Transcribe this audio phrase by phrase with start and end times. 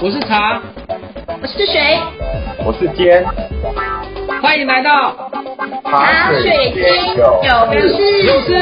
[0.00, 0.62] 我是茶，
[1.42, 1.98] 我是水，
[2.64, 3.26] 我是尖，
[4.40, 5.28] 欢迎来到
[5.82, 7.88] 茶水间有有事。
[8.46, 8.54] 事。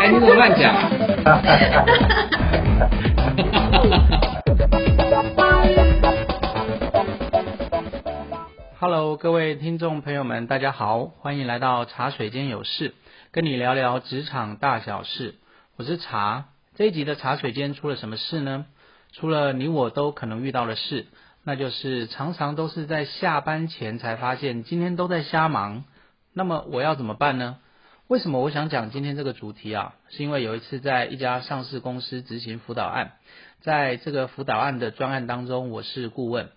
[0.00, 0.74] 哎，你怎么乱讲？
[8.80, 12.94] Hello，各位听众朋友们，大家好，欢迎来到茶水间有事，
[13.32, 15.34] 跟你聊聊职场大小事。
[15.76, 18.64] 我是茶，这一集的茶水间出了什么事呢？
[19.12, 21.06] 除了你我都可能遇到的事，
[21.44, 25.84] 那就是常常都是在下班前才发现今天都在瞎忙。
[26.32, 27.58] 那么我要怎么办呢？
[28.06, 29.94] 为什么我想讲今天这个主题啊？
[30.08, 33.12] 是因为有一次在一家上市公司执行辅导案，
[33.60, 36.50] 在这个辅导案的专案当中，我是顾问。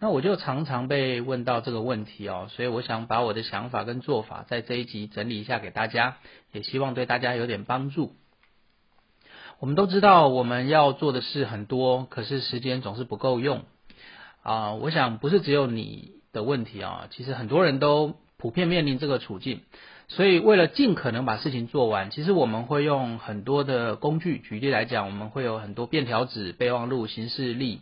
[0.00, 6.18] 那我就常常被问到这个问题哦，所以我想把我的想法跟做法在这一集整理一下给大家，
[6.52, 8.14] 也希望对大家有点帮助。
[9.60, 13.64] 我们都知道我们要做的事很多，可是时间总是不够用
[14.42, 19.62] 啊、我想不是只有你的问题啊，其实很多人都普遍面临这个处境。
[20.06, 24.38] 所以为了尽可能把事情做完，其实我们会用很多的工具。
[24.38, 27.80] 举例来讲，我们会有很多便条纸、备忘录、行事历。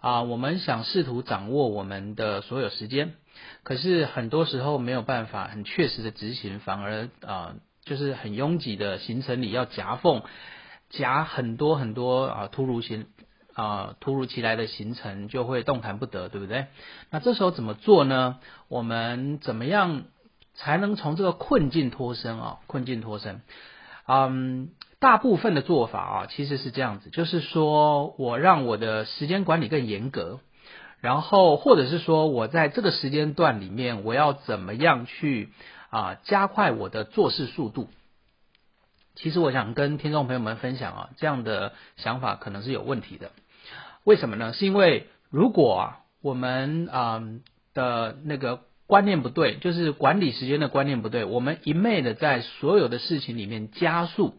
[0.00, 3.14] 啊，我们想试图掌握我们的所有时间，
[3.62, 10.22] 可是很多时候没有办法很确实的执行，反而啊，就是很拥挤的行程里要夹缝，
[10.98, 13.06] 夹很多很多啊突如行
[13.52, 16.66] 啊突如其来的行程，就会动弹不得，对不对？
[17.10, 18.38] 那这时候怎么做呢？
[18.68, 20.04] 我们怎么样
[20.54, 22.58] 才能从这个困境脱身啊？
[22.66, 23.42] 困境脱身，
[24.06, 24.70] 嗯。
[25.00, 30.40] 大部分的做法啊，其实是这样子，就是说我让我的时间管理更严格，
[31.02, 35.50] 然后或者是说我在这个时间段里面，我要怎么样去
[35.90, 37.90] 啊加快我的做事速度。
[39.14, 43.30] 其实我想跟听众朋友们分享啊，这样的想法可能是有问题的。
[44.04, 44.52] 为什么呢？
[44.52, 47.22] 是因为如果啊我们啊、
[47.74, 54.34] 的那个观念不对，就是管理时间的观念不对，我们一昧的在所有的事情里面加速。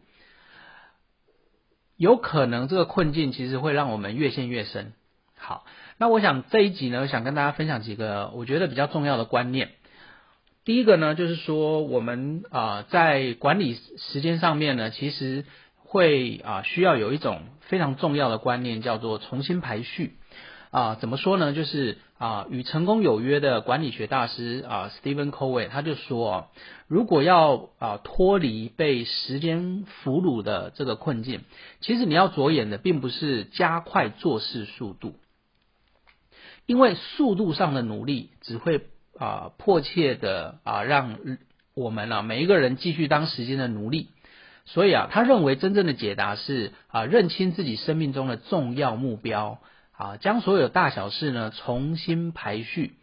[1.97, 4.93] 有可能这个困境其实会让我们越陷越深。
[5.37, 5.65] 好，
[5.97, 9.71] 那我想这一集呢，想跟大家分享几个我觉得比较重要的观念。
[10.65, 15.45] 第一个呢，就是说我们啊、在管理时间上面呢，其实
[15.77, 20.15] 会啊、需要有一种非常重要的观念，叫做重新排序。
[20.71, 21.53] 啊，怎么说呢？
[21.53, 26.47] 就是啊，与成功有约的管理学大师啊，Stephen Covey 他就说啊，
[26.87, 31.41] 如果要啊脱离被时间俘虏的这个困境，
[31.79, 35.15] 其实你要着眼的并不是加快做事速度，
[36.65, 38.81] 因为速度上的努力只会
[39.17, 41.17] 啊迫切的啊让
[41.73, 44.09] 我们啊每一个人继续当时间的奴隶。
[44.65, 49.59] 所以啊，他认为真正的解答是啊认清自己生命中的重要目标。
[49.97, 52.95] 啊，将所有大小事呢重新排序，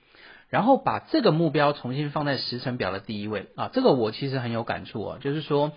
[0.50, 3.70] 然后把这个目标重新放在时程表的第一位啊。
[3.72, 5.72] 这个我其实很有感触啊，就是说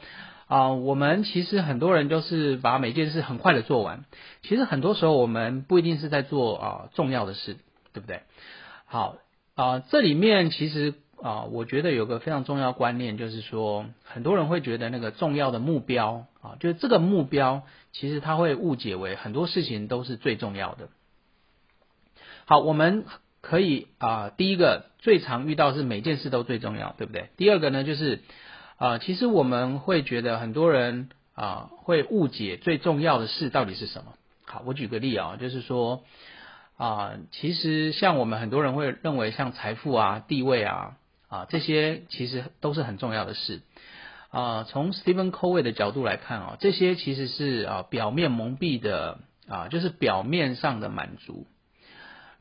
[0.48, 4.04] 啊，我们其实很多人都是把每件事很快的做完，
[4.42, 7.60] 其实很多时候我们不一定是在做啊重要的事，
[7.94, 8.24] 对不对？
[8.86, 9.16] 好
[9.56, 20.90] 啊，这里面其实啊，我觉得有个非常重要观念，就是说很多人会觉得那个重要的目标啊，就是这个目标，其实他会误解为很多事情都是最重要的。
[22.44, 23.06] 好，我们
[23.40, 27.30] 可以啊、第一个最常遇到是每件事都最重要，对不对？
[27.38, 28.22] 第二个呢，就是
[28.78, 34.16] 啊、其实我们会觉得很多人啊、会误解最重要的事到底是什么。
[34.44, 36.04] 好，我举个例啊，就是说
[36.78, 40.98] 啊、其实像我们很多人会认为像财富啊、地位啊
[41.28, 43.62] 啊这些其实都是很重要的事。
[44.30, 51.48] 啊，从 Stephen Covey 的角度来看啊，这些其实是啊表面蒙蔽的啊，就是表面上的满足。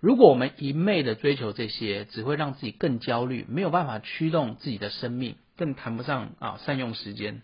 [0.00, 7.42] 如果我们一昧的追求这些，只会让自己更焦虑，没有办法驱动自己的生命，更谈不上啊善用时间。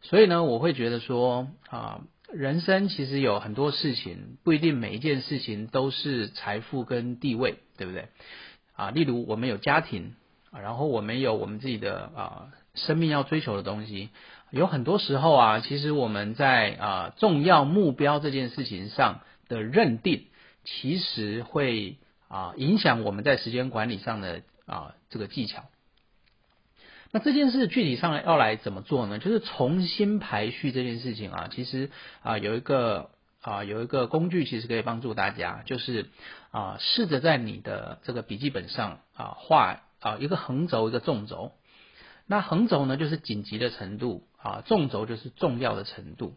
[0.00, 2.00] 所以呢，我会觉得说啊，
[2.32, 8.08] 人生其实有很多事情，不一定每一件事情都是财富跟地位，对不对？
[8.74, 10.14] 啊，例如我们有家庭，
[10.50, 14.08] 啊然后我们有我们自己的啊生命要追求的东西。
[14.50, 20.26] 有很多时候啊，其实我们在啊重要目标这件事情上的认定。
[20.64, 21.96] 其实会
[22.28, 25.64] 啊影响我们在时间管理上的啊这个技巧。
[27.12, 29.18] 那这件事具体上要来怎么做呢？
[29.18, 31.90] 就是重新排序这件事情啊，其实
[32.22, 33.10] 啊有一个
[33.42, 36.08] 啊有一个工具，其实可以帮助大家，就是
[36.50, 41.52] 啊试着在你的这个笔记本上啊画啊一个横轴一个纵轴。
[42.26, 46.34] 那横轴呢就是紧急的程度啊，纵轴就是重要的程度。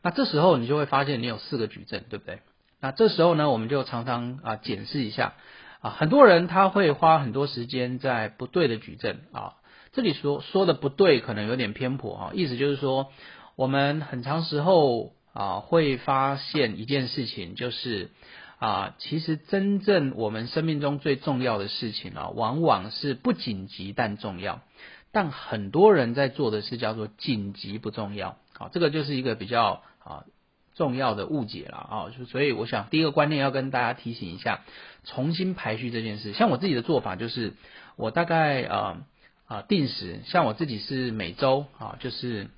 [0.00, 2.40] 那这时候你就会发现你有四个矩阵，对不对？
[2.80, 5.34] 那这时候呢，我们就常常啊检视一下
[5.80, 9.54] 啊，很多人他会花很多时间在不对的矩阵啊，
[9.92, 13.08] 这里说说的不对，可能有点偏颇啊，意思就是说，
[13.56, 18.10] 我们很长时候啊会发现一件事情，就是
[18.58, 24.60] 啊，其实真正我们生命中最重要的事情啊，往往是不紧急但重要，
[25.12, 30.24] 但很多人在做的是叫做紧急不重要，好，这个就是一个比较啊。
[30.80, 34.60] 重要的误解了啊，所以我想第一个观念要跟大家提醒一下，
[35.04, 36.32] 重新排序这件事。
[36.32, 37.52] 像我自己的做法就是，
[37.96, 39.02] 我大概啊
[39.44, 42.48] 啊定时，像我自己是每周啊，就是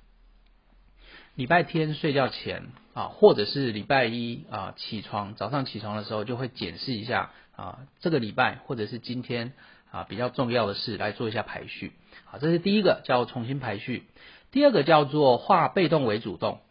[1.35, 9.51] 礼拜天睡觉前啊，或者是礼拜一啊起床早上起床的时候，就会检视一下啊这个礼拜或者是今天
[9.91, 11.91] 啊比较重要的事来做一下排序。
[12.23, 14.05] 好，这是第一个叫重新排序，
[14.51, 16.61] 第二个叫做化被动为主动。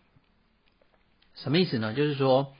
[1.34, 1.94] 什么意思呢？
[1.94, 2.54] 就是说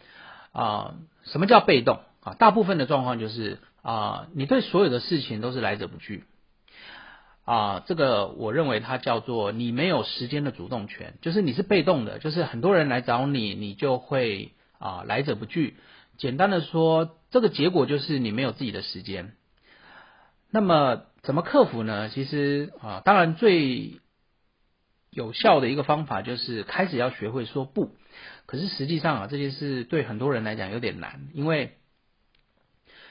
[0.52, 2.34] 啊，什么叫被动啊？
[2.34, 6.24] 大部分的状况就是啊，你对所有的事情都是来者不拒
[7.44, 7.82] 啊。
[7.86, 15.76] 这个我认为它叫做你没有时间的主动权，就是你是被动的，就是很多人来找你，你就会啊来者不拒。
[16.16, 19.34] 简单的说，这个结果就是你没有自己的时间。
[20.50, 22.10] 那么怎么克服呢？
[22.10, 24.01] 其实啊，当然最
[25.12, 27.91] 有效的一个方法就是开始要学会说不。
[28.47, 31.76] 可是实际上啊，这件事对很多人来讲有点难，因为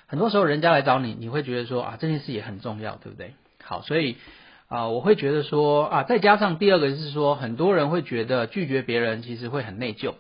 [0.07, 3.36] 很多时候人家来找你，你会觉得说啊，这件事也很重要，对不对？
[3.63, 4.18] 好，所以
[4.68, 10.15] 啊，我会觉得说啊，再加上第二个是说，很多人会觉得拒绝别人其实会很内疚。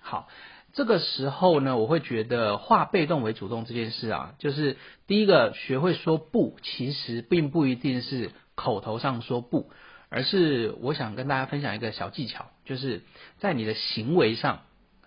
[0.00, 0.28] 好，
[0.72, 9.70] 这个时候呢，我会觉得化被动为主动这件事啊，就是第一个学会说不，其实并不一定是口头上说不。
[10.08, 13.02] 而是我想跟大家分享一个小技巧，就是
[13.38, 14.62] 在你的行为上，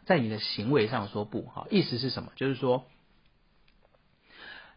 [0.06, 2.32] 在你的行为上说不，哈，意思是什么？
[2.36, 2.86] 就是说，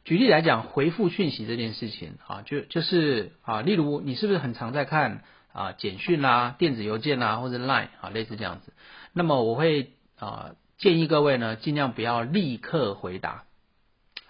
[0.05, 8.73] 举例来讲，回复讯息这件事情，啊，就就是啊，例如你是不是很常在看啊简讯啦、电子邮件啦或者 Line 啊，类似这样子。
[9.13, 13.45] 那么我会啊建议各位呢，尽量不要立刻回答。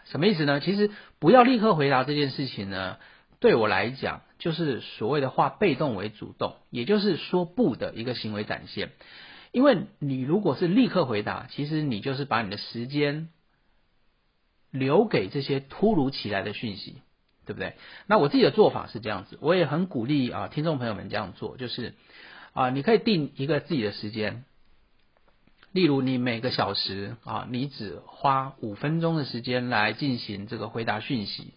[0.04, 0.60] 什么意思呢？
[0.60, 2.96] 其实不要立刻回答这件事情呢。
[3.42, 8.92] 对我来讲，就是所谓的化被动为主动，也就是说不的一个行为展现。
[9.50, 13.30] 因为你如果是立刻回答，其实你就是把你的时间
[14.70, 17.02] 留给这些突如其来的讯息，
[17.44, 17.74] 对不对？
[18.06, 21.94] 那我自己的做法是这样子，我也很鼓励啊，听众朋友们这样做，就是
[22.52, 24.44] 啊，你可以定一个自己的时间，
[25.72, 31.54] 例如你每个小时啊，你只花五分钟的时间来进行这个回答讯息。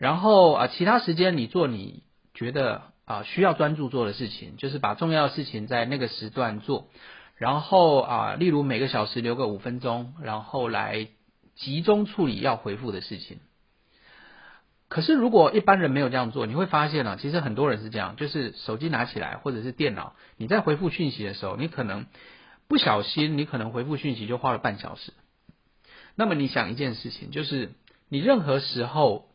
[0.00, 2.02] 然后啊，其他时间你做你
[2.32, 6.88] 觉得啊需要专注做的事情，就是把重要的事情在那个时段做。
[7.36, 11.08] 然后啊，例如每个小时留个五分钟，然后来
[11.54, 13.40] 集中处理要回复的事情。
[14.88, 22.06] 可是如果一般人没有这样做，你会发现啊，其实很多人是这样，就是手机拿起来或者是电脑，你在回复讯息的时候，你可能
[22.68, 25.12] 不小心，你可能回复讯息就花了半小时。
[26.14, 27.72] 那么你想一件事情，就是
[28.08, 29.28] 你任何时候。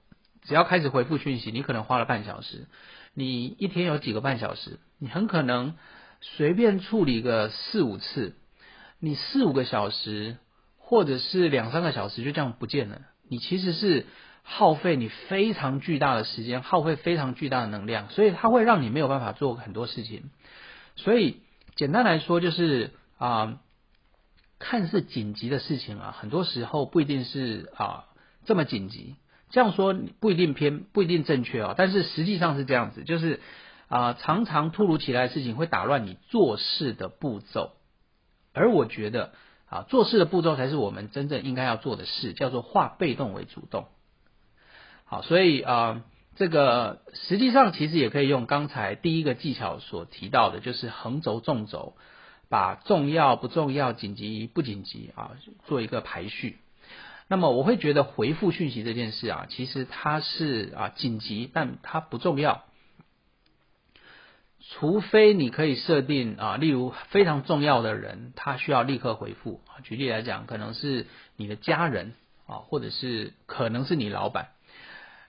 [0.48, 2.68] 只要开始回复讯息，你可能花了半小时。
[3.14, 4.80] 你一天有几个半小时？
[5.00, 5.76] 你很可能
[6.22, 8.36] 随便处理个四五次，
[9.00, 10.38] 你四五个小时
[10.78, 13.02] 或者是两三个小时就这样不见了。
[13.28, 14.06] 你其实是
[14.44, 20.30] 耗费你非常巨大的时间，耗费非常巨大的能量，所以它会让你没有办法做很多事情。
[20.96, 21.42] 所以
[21.76, 23.60] 简单来说，就是啊，
[24.60, 28.06] 看似紧急的事情啊，很多时候不一定是啊
[28.46, 29.16] 这么紧急。
[29.50, 33.40] 这样说不一定偏不一定正确哦，但是实际上是这样子，就是
[33.88, 37.74] 啊，常常突如其来的事情会打乱你做事的步骤，
[38.54, 39.34] 而我觉得
[39.70, 43.86] 啊，做事的步骤才是我们真正应该要做的事，叫做化被动为主动。
[45.06, 46.02] 好，所以啊，
[46.36, 51.96] 这个实际上其实也可以用刚才第一个技巧所提到的，就是横轴纵轴，
[52.50, 55.32] 把重要不重要、紧急不紧急啊，
[55.68, 56.58] 做一个排序。
[57.28, 62.64] 那么我会觉得回复讯息这件事啊，其实它是啊紧急，但它不重要。
[64.70, 69.82] 除非你可以设定啊，例如非常重要的人，他需要立刻回复啊。
[69.82, 72.14] 举例来讲，可能是你的家人
[72.46, 74.50] 啊，或者是可能是你老板。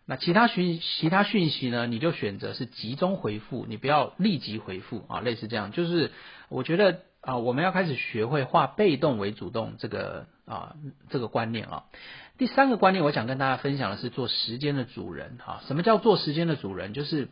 [0.05, 5.21] 那其他讯其他讯息呢，你就选择是集中回复，你不要立即回复啊。
[5.21, 6.13] 类似这样，就是
[6.51, 7.01] 我觉得。
[7.27, 10.77] 啊，我们要开始学会化被动为主动这个啊
[11.11, 11.85] 这个观念啊。
[12.39, 15.61] 第三个观念，我想跟大家分享的是做时间的主人啊。
[15.67, 16.93] 什么叫做时间的主人？
[16.93, 17.29] 就是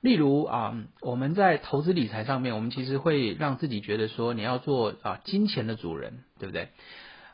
[0.00, 6.70] 例如啊，我们在投资理财上面，我们其实会让自己觉得说，你要做啊金钱的主人，对不对？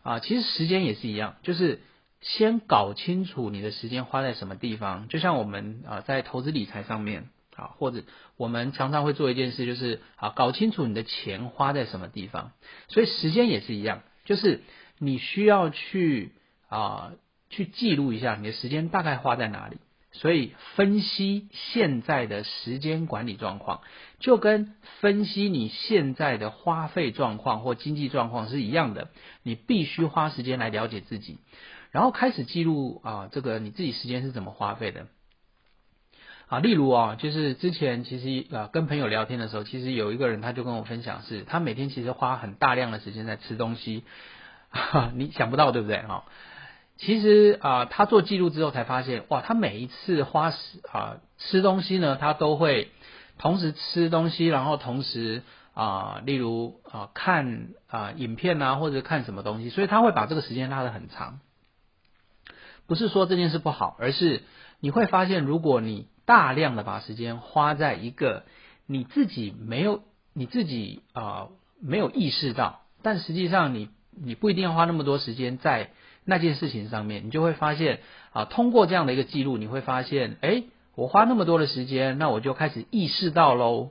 [0.02, 1.80] 啊，其实时间也是一样，就是
[2.20, 5.08] 先搞清楚你的时间花在什么地方。
[5.08, 8.02] 就像我们啊在投资理财上面啊，或者
[8.36, 12.52] 我们常常会做一件事，就是啊搞清楚你的钱花在什么地方。
[12.88, 14.62] 所以时间也是一样，就是
[14.98, 16.32] 你需要去
[16.68, 17.12] 啊
[17.50, 19.78] 去记录一下你的时间大概花在哪里。
[20.14, 23.80] 所以分析现在的时间管理状况，
[24.20, 29.08] 就跟分析你现在的花费状况或经济状况是一样的。
[29.42, 31.38] 你必须花时间来了解自己，
[31.92, 35.06] 然后开始记录啊，这个你自己时间是怎么花费的。
[36.52, 44.04] 啊，例如啊，就是之前其实啊跟朋友聊天的时候，其实有一个人他就跟我分享，是他每天其实花很大量的时间在吃东西，
[45.16, 46.24] 你想不到对不对啊？
[46.98, 50.58] 其实啊，他做记录之后才发现，哇，他每一次花时
[50.92, 52.90] 啊吃东西呢，他都会
[53.38, 55.40] 同时吃东西，然后同时
[55.72, 61.40] 啊，例如啊看啊影片啊或者看什么东西，所以他会把这个时间拉得很长。
[62.86, 64.42] 不是说这件事不好，而是
[64.80, 68.44] 你会发现，如果你大量的把时间花在一个
[68.86, 70.02] 你自己没有
[70.32, 71.48] 你自己啊
[71.80, 75.90] 没有意识到，但实际上你你不一定要花那么多时间在。
[76.24, 77.98] 那件事情上面，你就会发现
[78.32, 80.62] 啊，通过这样的一个记录，你会发现，哎，
[80.94, 83.90] 我花那么多的时间，那我就开始意识到喽。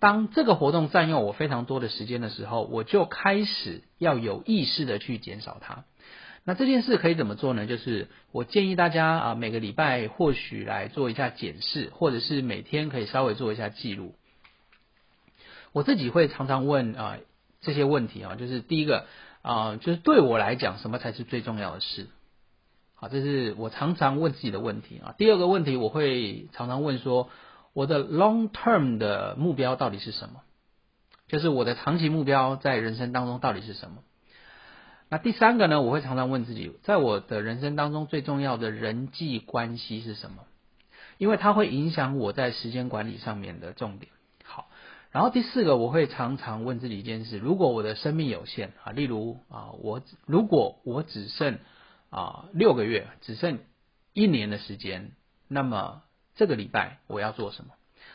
[0.00, 5.84] 当这个活动占用我非常多的时间的时候，我就开始要有意识的去减少它。
[6.48, 7.66] 那这件事可以怎么做呢？
[7.66, 14.14] 就是我建议大家啊，每个礼拜或许来做一下检视，或者是每天可以稍微做一下记录。
[15.72, 17.18] 我自己会常常问啊
[17.60, 19.04] 这些问题啊，就是第一个。
[19.40, 22.08] 啊，就是对我来讲，什么才是最重要的事？
[22.94, 25.14] 好，这是我常常问自己的问题啊。
[25.16, 27.30] 第二个问题，我会常常问说，
[27.72, 30.40] 我的 long term 的目标到底是什么？
[31.28, 34.02] 就是我的长期目标在人生当中到底是什么？
[35.10, 40.44] 那第三个呢，我会常常问自己，在我的人生当中最重要的人际关系是什么？
[41.16, 44.12] 因为它会影响我在时间管理上面的重点。
[44.44, 44.68] 好
[45.10, 51.58] 然后第四个，我会常常问自己一件事：如果我的生命有限啊，例如啊，我如果我只剩
[52.10, 53.60] 啊六个月，只剩
[54.12, 55.12] 一年的时间，
[55.48, 56.02] 那么
[56.36, 57.70] 这个礼拜我要做什么？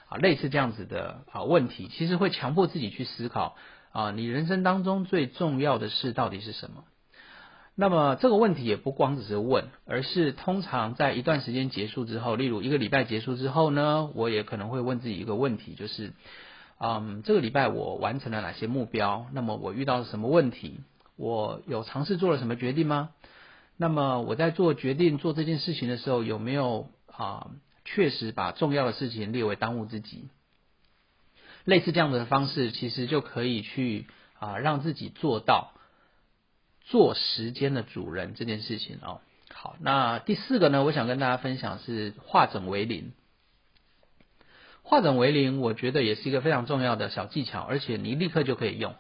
[0.07, 3.57] 啊，类似这样子的啊问题，其实会强迫自己去思考
[3.93, 6.83] 啊，你人生当中最重要的事到底是什么？
[7.75, 16.11] 那么这个问题也不光只是问，而是通常在一段时间结束之后，例如一个礼拜结束之后呢，我也可能会问自己一个问题，就是。
[16.85, 19.27] 嗯，这个礼拜我完成了哪些目标？
[19.31, 20.81] 那么我遇到了什么问题？
[21.15, 23.11] 我有尝试做了什么决定吗？
[23.77, 27.51] 那么我在做决定做这件事情的时候，有没有啊
[27.85, 30.27] 确实把重要的事情列为当务之急？
[31.65, 34.07] 类似这样的方式，其实就可以去
[34.39, 35.73] 啊让自己做到
[36.81, 39.21] 做时间的主人这件事情哦。
[39.53, 43.13] 好，那第四个呢，我想跟大家分享是化整为零。
[44.81, 48.95] 化整为零，我觉得也是一个非常重要的小技巧，而且你立刻就可以用，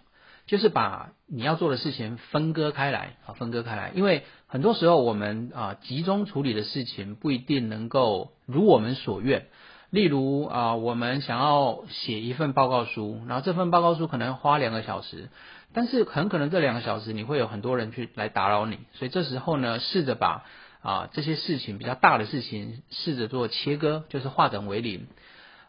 [0.45, 3.91] 就是把你要做的事情分割开来啊，分割开来。
[3.93, 9.47] 因为很多时候我们啊集中处理的事情不一定能够如我们所愿。
[9.93, 15.29] 例如啊，我们想要写一份报告书，然后这份报告书可能花两个小时，
[15.71, 20.45] 但是很可能这两个小时你会有很多人去来打扰你，所以这时候呢，试着把
[20.81, 25.05] 啊这些事情比较大的事情试着做切割，就是化整为零。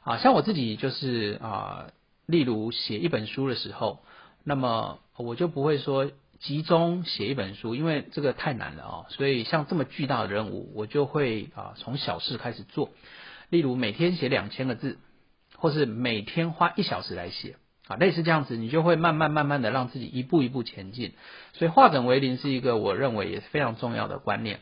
[0.04, 1.88] 啊，像我自己就是啊，
[2.24, 4.00] 例如写一本书的时候，
[4.42, 9.04] 那么我就不会说集中写一本书，因为这个太难了啊。
[9.10, 12.88] 所以像这么巨大的任务，我就会啊从小事开始做。
[13.54, 14.98] 例如每天写两千个字，
[15.56, 17.54] 或是每天花一小时来写
[17.86, 21.14] 啊，类似这样子，你就会慢慢慢慢的让自己一步一步前进。
[21.52, 24.58] 所以化整为零是一个我认为也是非常重要的观念。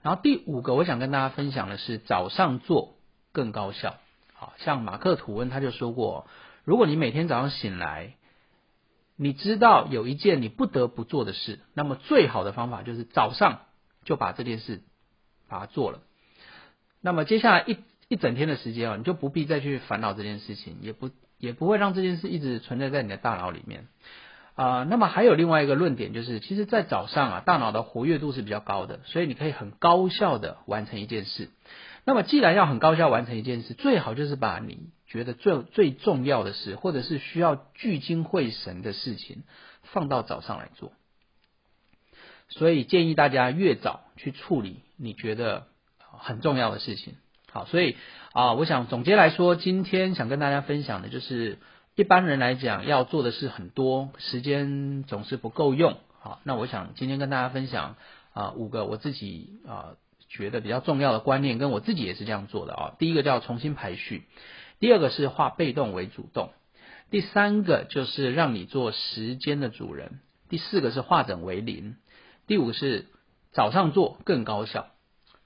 [0.00, 2.94] 然后第五个，我想跟大家分享的是早上做
[3.32, 3.96] 更高效。
[4.32, 6.26] 好像马克吐温他就说过，
[6.64, 8.14] 如果你每天早上醒来，
[9.16, 13.60] 你知道有一件你不得不做的事，那么最好的方法就是早上
[14.06, 14.80] 就把这件事
[15.46, 16.00] 把它做了。
[17.02, 17.76] 那么接下来一
[18.10, 23.86] 一整天的时间啊，你就不必再去烦恼这件事情，也不也不会让这件事一直存在在你的大脑里面
[24.56, 24.82] 啊。
[24.82, 31.50] 那么还有另外一个论点就是，其实，在早上啊，大脑的活跃度是比较高的，所以你可以很高效的完成一件事。
[32.04, 39.44] 那么，既然要很高效完成一件事，最好就是把你觉得最最重要的事，或者是需要聚精会神的事情，
[39.84, 40.92] 放到早上来做。
[42.48, 47.14] 所以建议大家越早去处理你觉得很重要的事情。
[47.52, 47.96] 好，所以
[48.32, 51.58] 啊，我想总结来说，今天想跟大家分享的就是，
[51.96, 57.96] 一般人来讲要做的事很多，时间总是不够用好，那我想今天跟大家分享
[58.32, 59.96] 啊五个我自己啊
[60.28, 62.94] 觉得比较重要的观念，跟我自己也是这样做的啊。
[63.00, 64.22] 第一个叫重新排序，
[64.78, 66.50] 第二个是化被动为主动，
[67.10, 71.96] 第三个就是让你做时间的主人，第四个是化整为零，
[72.46, 73.06] 第五个是
[73.50, 74.86] 早上做更高效。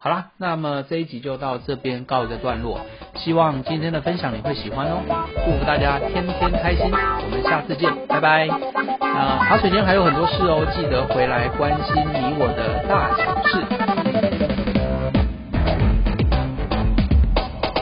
[0.04, 2.78] 好啦，那么这一集就到这边告一个段落，
[3.16, 5.00] 希望今天的分享你会喜欢哦，
[5.46, 8.46] 祝福大家天天开心，我们下次见，拜拜。
[9.00, 13.63] 啊，茶水间还有很多事哦，记得回来关心你我的大小事。